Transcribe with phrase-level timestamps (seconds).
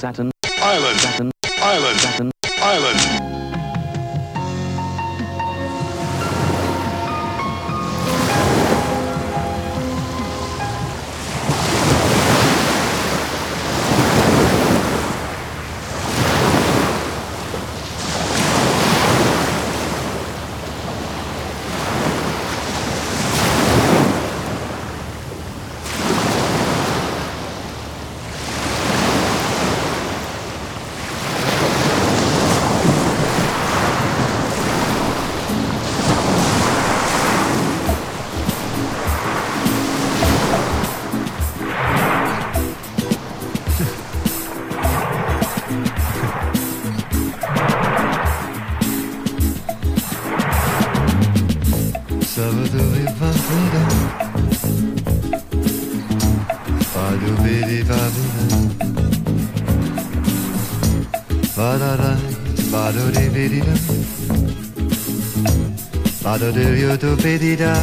[0.00, 0.30] Saturn.
[0.56, 0.98] Island.
[0.98, 1.30] Saturn.
[1.58, 2.00] Island.
[2.00, 2.30] Saturn.
[2.56, 3.19] Island.
[66.30, 67.74] Vada do you do bidida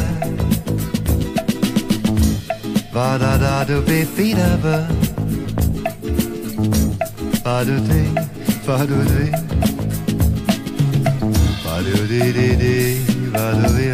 [2.90, 4.88] Vada da do bidida ba
[7.44, 8.02] Vada di
[8.64, 9.26] Vada di
[11.62, 12.76] Vada di di di
[13.36, 13.88] Vada di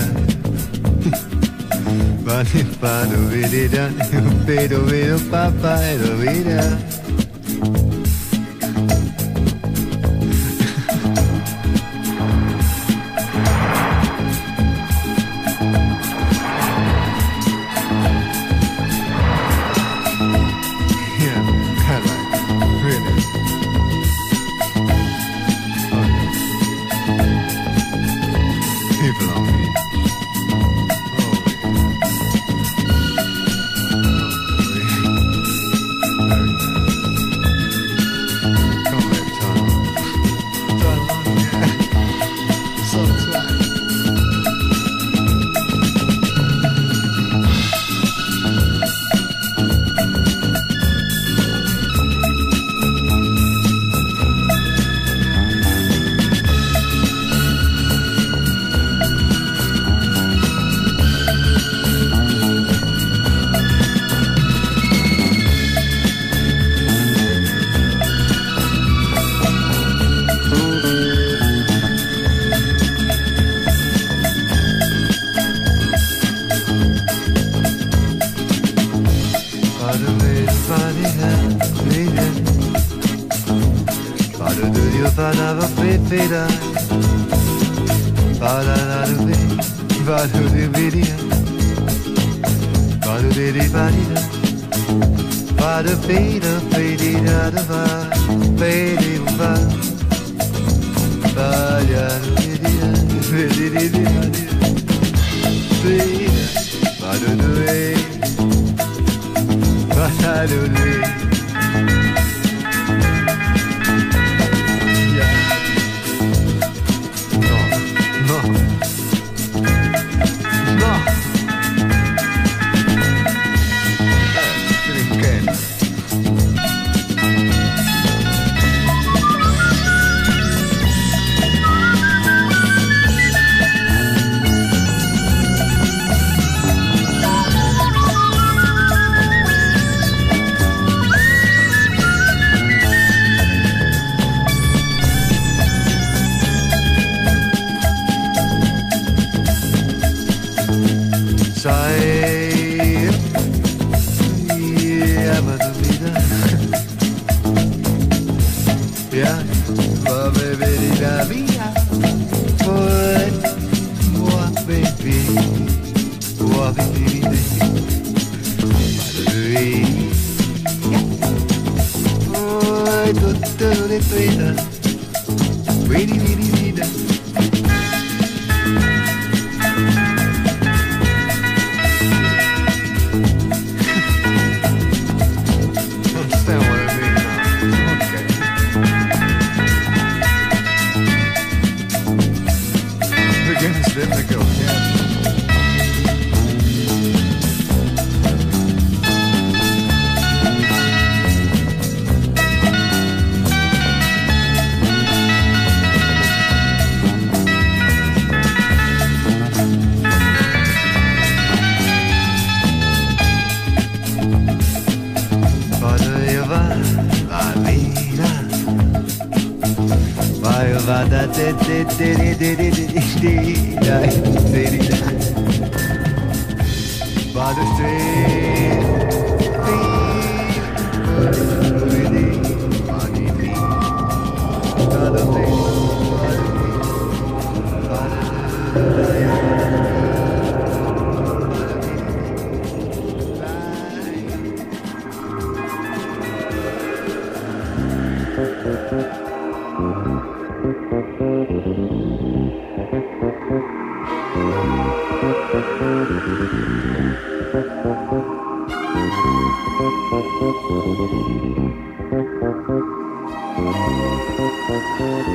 [2.23, 5.67] Vada di Vada di da Vada di Vada
[6.23, 6.94] di Vada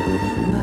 [0.09, 0.58] Mm-hmm.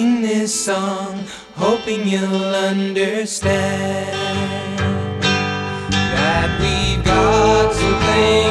[0.00, 1.24] Sing this song,
[1.56, 4.08] hoping you'll understand
[6.16, 8.49] that we've got some things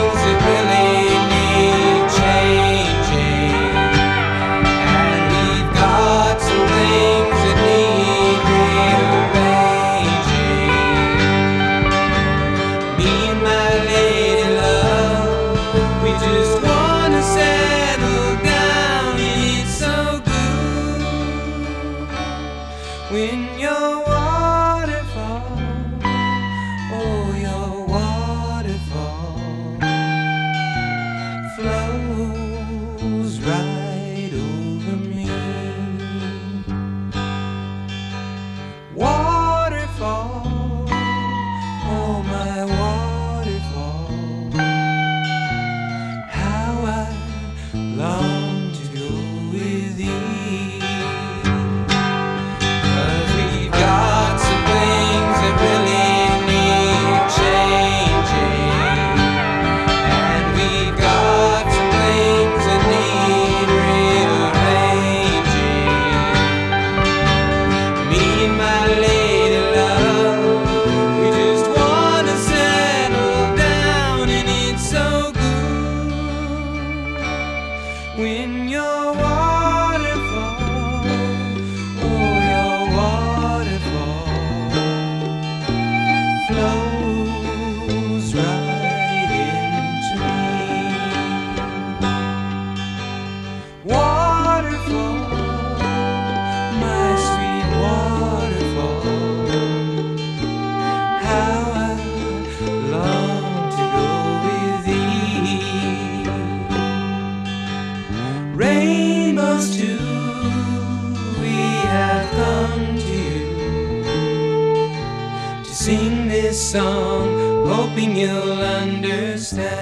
[116.60, 119.80] song, hoping you'll understand.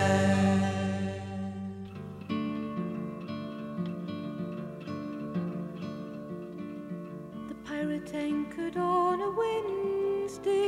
[7.49, 10.59] The pirate anchored on a Wednesday,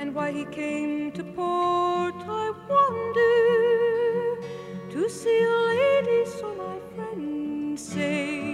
[0.00, 3.36] and why he came to port I wonder.
[4.90, 8.50] To see a lady, so my friends say.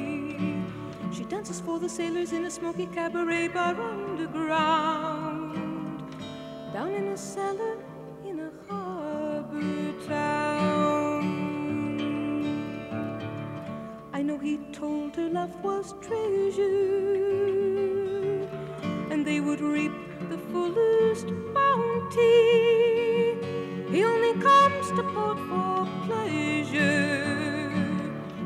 [1.17, 4.76] She dances for the sailors in a smoky cabaret bar underground,
[6.97, 7.77] in a cellar
[8.25, 11.25] in a harbor town.
[14.15, 16.63] I know he told her love was treasure,
[19.11, 19.93] and they would reap
[20.31, 22.33] the fullest bounty.
[23.91, 27.37] He only comes to port for pleasure.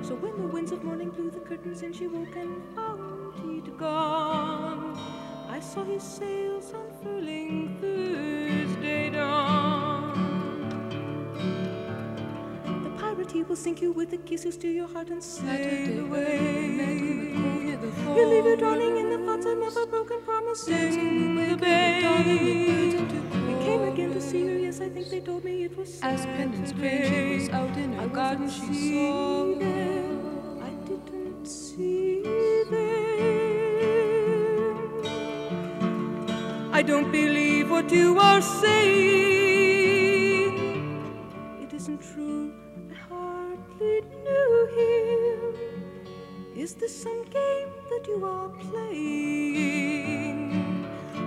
[0.03, 3.79] So when the winds of morning blew the curtains in, she woke and found he'd
[3.79, 4.99] gone.
[5.49, 8.40] I saw his sails unfurling Thursday
[13.41, 16.77] he will sink you with a kiss, he'll steal your heart and sail away.
[18.15, 22.03] He'll leave you drowning in the thoughts of never broken promises in the bay.
[23.49, 26.27] He came again to see her, yes, I think they told me it was As
[26.27, 30.61] penance prayed, she was out in her I garden, she saw them.
[30.63, 32.21] I didn't see
[32.71, 33.51] them.
[36.75, 39.81] I don't believe what you are saying.
[41.63, 42.60] It isn't true.
[43.81, 45.55] I hardly knew him.
[46.55, 50.51] Is this some game that you are playing?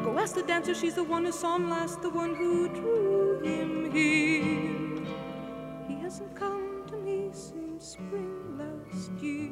[0.03, 3.39] Go ask the dancer, she's the one who saw him last, the one who drew
[3.41, 5.01] him here.
[5.87, 9.49] He hasn't come to me since spring last year.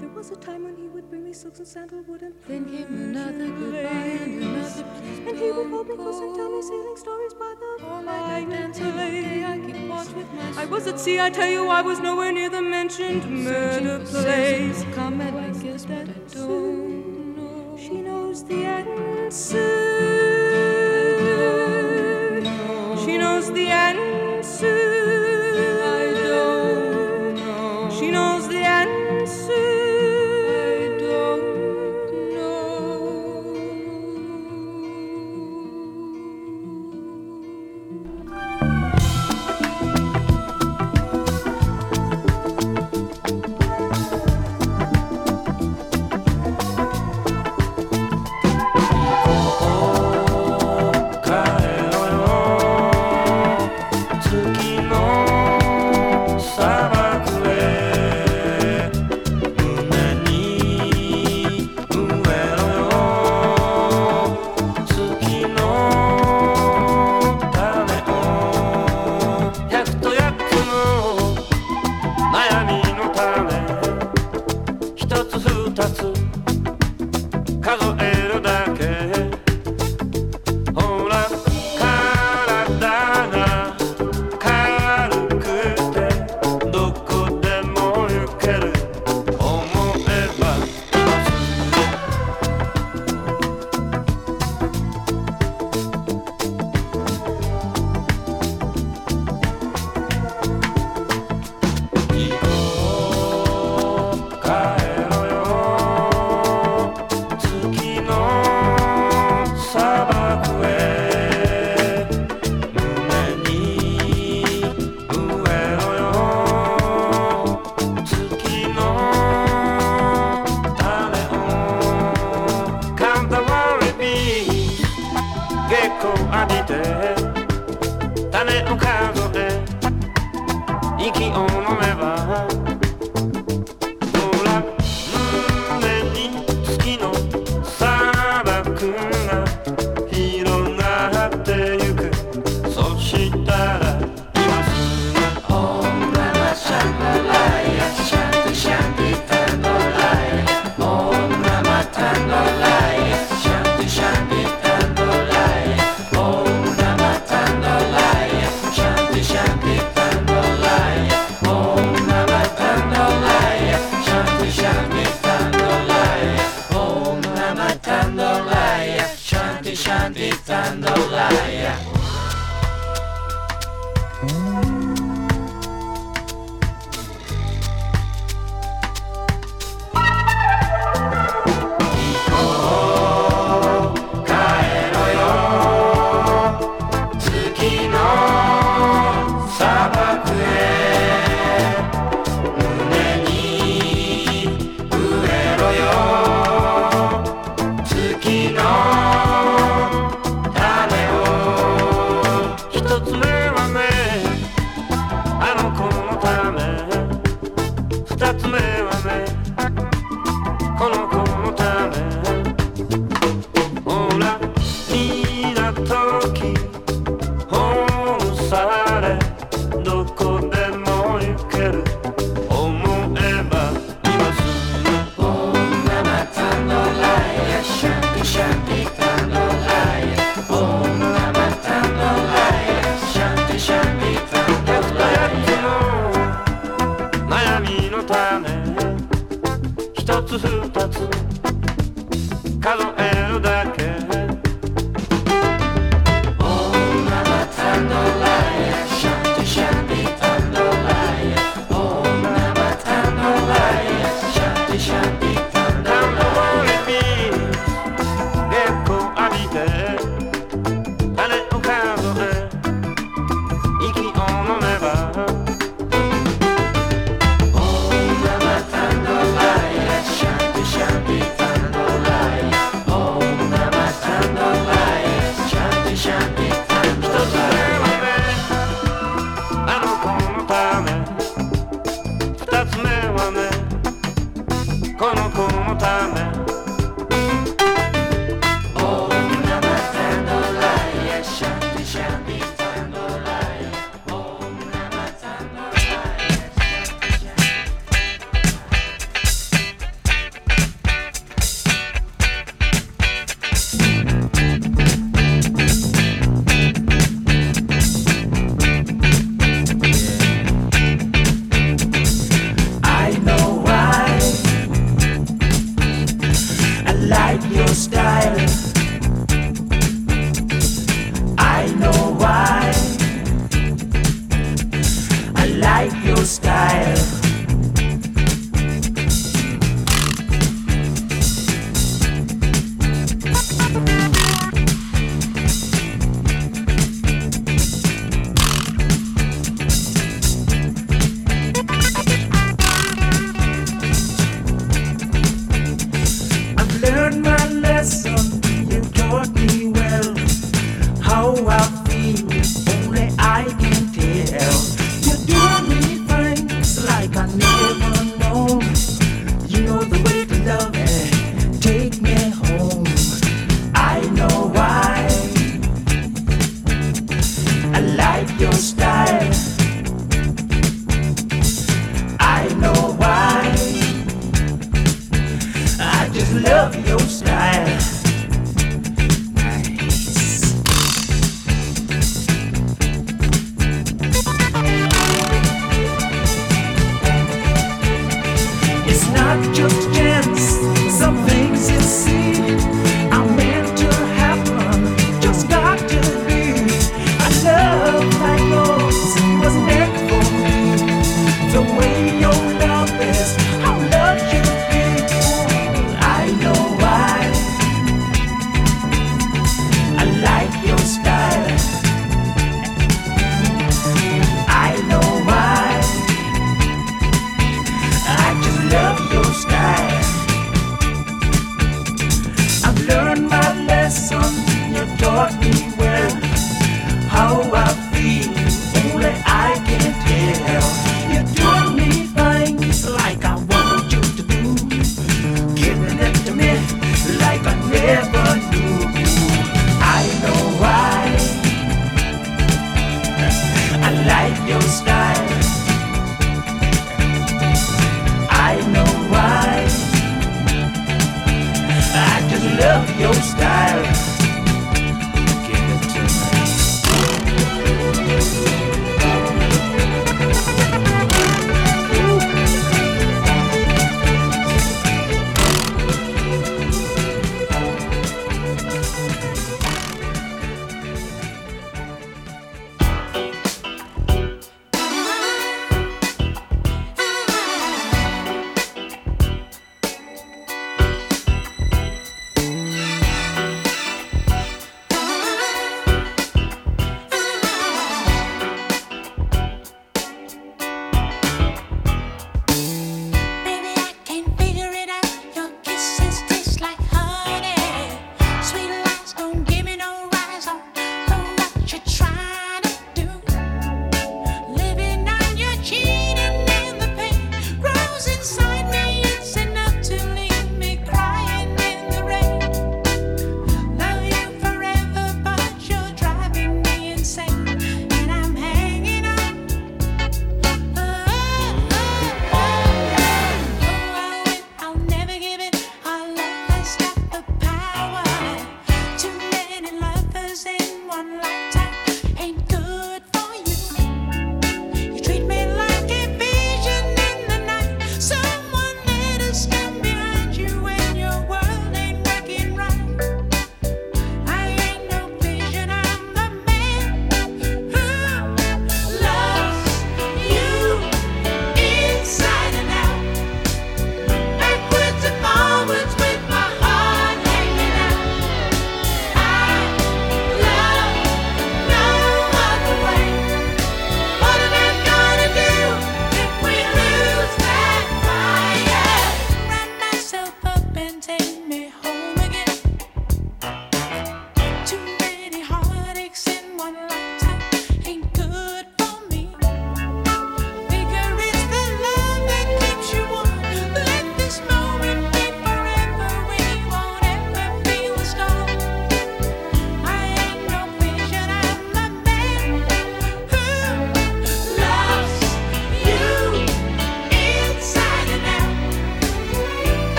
[0.00, 2.86] There was a time when he would bring me silks and sandalwood and Then came
[2.86, 6.96] another goodbye and another please and he would hold me close and tell me sailing
[6.96, 9.39] stories by the All fire dance I
[10.56, 14.82] I was at sea, I tell you, I was nowhere near the mentioned murder place.
[14.94, 17.76] Come and I guess that I don't know.
[17.76, 19.58] She knows the answer.
[23.04, 24.09] She knows the answer.